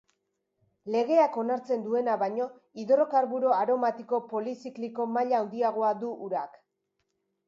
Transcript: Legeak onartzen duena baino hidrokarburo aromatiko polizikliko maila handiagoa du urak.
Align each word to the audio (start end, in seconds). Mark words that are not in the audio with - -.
Legeak 0.93 1.35
onartzen 1.41 1.83
duena 1.89 2.15
baino 2.23 2.47
hidrokarburo 2.83 3.53
aromatiko 3.57 4.21
polizikliko 4.31 5.05
maila 5.19 5.43
handiagoa 5.45 5.93
du 6.05 6.11
urak. 6.29 6.57